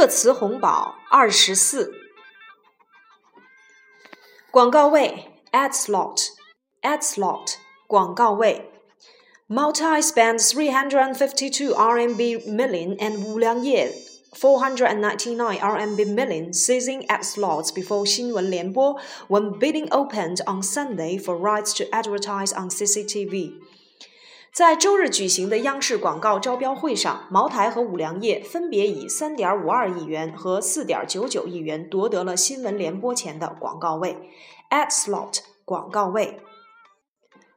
[0.00, 1.92] 热词红宝二十四。
[4.50, 6.28] 广告位 ad slot
[6.80, 7.56] ad slot
[7.86, 8.70] 广告位。
[9.46, 13.92] Moutai spent 352 RMB million and Wu Liangye
[14.32, 18.98] 499 RMB million seizing ad slots before Xinwen Lianbo
[19.28, 23.52] when bidding opened on Sunday for rights to advertise on CCTV.
[24.52, 34.28] 在周日举行的央视广告招标会上，茅台和五粮液分别以三点五二亿元和四点九九亿元夺得了新闻联播前的广告位
[34.70, 36.40] （ad slot） 广告位。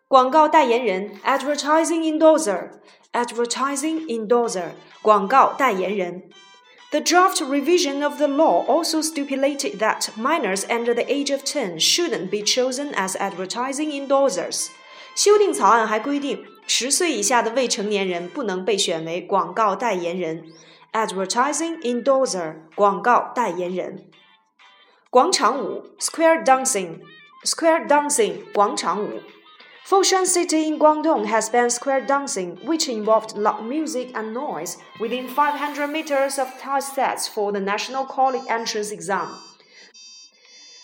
[0.07, 6.29] 广告代言人 （advertising endorser），advertising endorser 广告代言人。
[6.91, 12.29] The draft revision of the law also stipulated that minors under the age of ten shouldn't
[12.29, 14.67] be chosen as advertising endorsers.
[15.15, 20.44] 修订草案还规定，十岁以下的未成年人不能被选为广告代言人
[20.92, 22.56] （advertising endorser）。
[22.74, 24.08] 广告代言人。
[25.10, 29.20] 广场舞 （square dancing），square dancing 广场舞。
[29.88, 35.86] Foshan City in Guangdong has banned square dancing, which involved loud music and noise, within 500
[35.88, 39.28] meters of test sets for the National College entrance exam.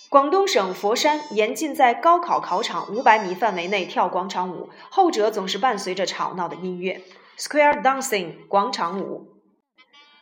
[0.09, 7.03] 广东省佛山严禁在高考考场五百米范围内跳广场舞，后者总是伴随着吵闹的音乐。
[7.38, 9.35] Square dancing，广场舞。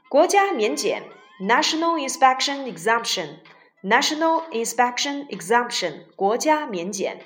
[0.10, 1.04] 国家免检
[1.40, 7.22] ，National Inspection Exemption，National Inspection Exemption，国家免检。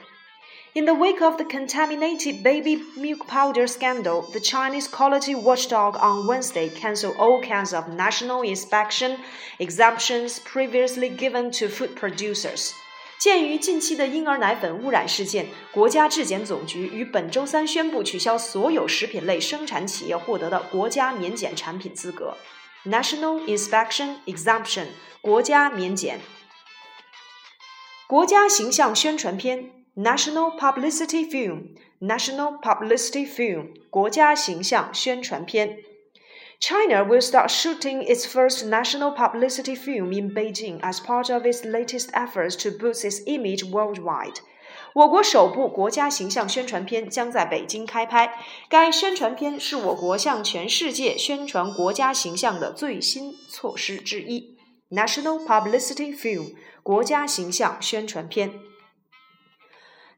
[0.74, 6.26] In the wake of the contaminated baby milk powder scandal, the Chinese quality watchdog on
[6.26, 9.16] Wednesday canceled all kinds of national inspection
[9.58, 12.72] exemptions previously given to food producers.
[13.18, 22.36] 鉴于近期的婴儿奶粉污染事件，国家质检总局于本周三宣布取消所有食品类生产企业获得的国家免检产品资格。
[22.84, 24.88] National Inspection Exemption，
[25.22, 26.20] 国家免检。
[28.06, 35.78] 国家形象宣传片 National Publicity Film, National Publicity Film, 国家形象宣传片。
[36.58, 42.10] China will start shooting its first national publicity film in Beijing as part of its latest
[42.12, 44.36] efforts to boost its image worldwide.
[44.94, 48.32] 我国首部国家形象宣传片将在北京开拍。
[48.70, 54.56] 该宣传片是我国向全世界宣传国家形象的最新措施之一。
[54.90, 58.52] National Publicity Film 国家形象宣传片。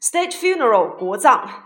[0.03, 1.65] State funeral 国葬。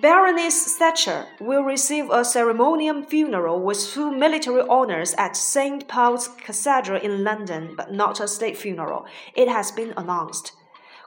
[0.00, 5.86] Baroness Thatcher will receive a ceremonial funeral with full military honors at St.
[5.86, 9.04] Paul's Cathedral in London, but not a state funeral.
[9.34, 10.52] It has been announced.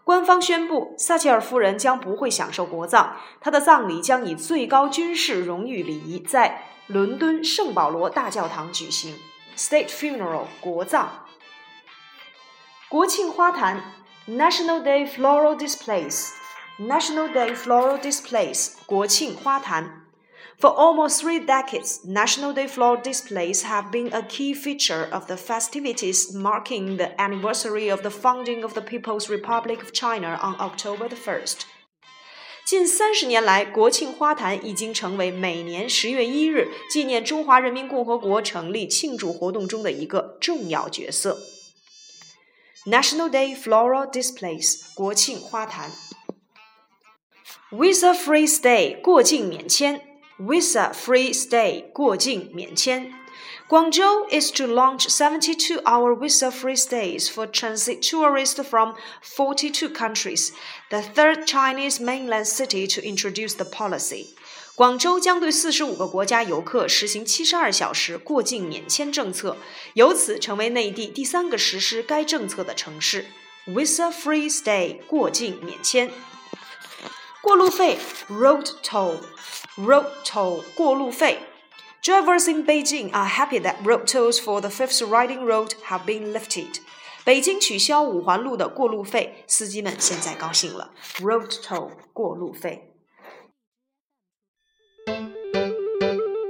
[0.04, 9.18] 官方宣布，撒切尔夫人将不会享受国葬，她的葬礼将以最高军事荣誉礼仪在伦敦圣保罗大教堂举行。
[9.58, 11.26] State funeral 国葬。
[12.88, 13.82] 国庆花坛
[14.28, 16.32] National Day floral displays.
[16.80, 18.74] National Day floral displays.
[18.86, 20.02] 国庆花坛.
[20.58, 25.36] For almost three decades, National Day floral displays have been a key feature of the
[25.36, 31.10] festivities marking the anniversary of the founding of the People's Republic of China on October
[31.10, 31.64] the 1st.
[32.66, 41.38] 近三十年来，国庆花坛已经成为每年十月一日纪念中华人民共和国成立庆祝活动中的一个重要角色。
[42.86, 45.92] National Day Floral Displays 国庆花坛，
[47.72, 50.02] Visa Free Stay 过境免签，
[50.40, 53.12] Visa Free Stay 过境免签。
[53.68, 60.52] Guangzhou is to launch 72-hour visa-free stays for transit tourists from 42 countries,
[60.90, 64.36] the third Chinese mainland city to introduce the policy.
[64.76, 69.58] 广州将对四十五个国家游客实行七十二小时过境免签政策，
[69.94, 73.26] 由此成为内地第三个实施该政策的城市。
[73.66, 76.12] Visa Free Stay 过境免签。
[77.42, 77.98] 过路费
[78.30, 81.40] Road Toll，Road Toll 过路费。
[82.03, 86.33] Drivers in Beijing are happy that road tolls for the fifth ring road have been
[86.33, 86.81] lifted.
[87.27, 90.93] 北京取消五环路的过路费，司机们现在高兴了。
[91.19, 92.90] Road toll 过路费。